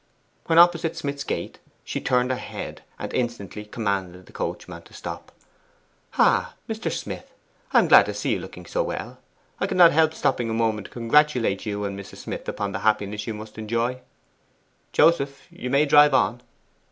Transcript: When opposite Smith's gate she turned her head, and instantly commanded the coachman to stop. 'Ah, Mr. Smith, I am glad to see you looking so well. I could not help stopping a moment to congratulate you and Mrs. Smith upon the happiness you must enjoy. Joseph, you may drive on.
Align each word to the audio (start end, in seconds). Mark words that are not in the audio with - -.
When 0.47 0.57
opposite 0.57 0.97
Smith's 0.97 1.23
gate 1.23 1.59
she 1.83 2.01
turned 2.01 2.31
her 2.31 2.35
head, 2.37 2.81
and 2.97 3.13
instantly 3.13 3.65
commanded 3.65 4.25
the 4.25 4.31
coachman 4.31 4.81
to 4.81 4.95
stop. 4.95 5.31
'Ah, 6.17 6.55
Mr. 6.67 6.91
Smith, 6.91 7.31
I 7.71 7.77
am 7.77 7.87
glad 7.87 8.07
to 8.07 8.15
see 8.15 8.31
you 8.31 8.39
looking 8.39 8.65
so 8.65 8.81
well. 8.81 9.19
I 9.59 9.67
could 9.67 9.77
not 9.77 9.91
help 9.91 10.15
stopping 10.15 10.49
a 10.49 10.55
moment 10.55 10.85
to 10.85 10.91
congratulate 10.93 11.67
you 11.67 11.85
and 11.85 11.99
Mrs. 11.99 12.17
Smith 12.17 12.49
upon 12.49 12.71
the 12.71 12.79
happiness 12.79 13.27
you 13.27 13.35
must 13.35 13.59
enjoy. 13.59 14.01
Joseph, 14.91 15.43
you 15.51 15.69
may 15.69 15.85
drive 15.85 16.15
on. 16.15 16.41